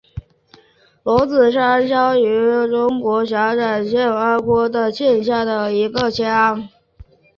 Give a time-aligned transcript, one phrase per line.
[1.03, 3.55] 罗子山乡是中国陕
[3.85, 6.67] 西省延安市延长县下辖的一个乡。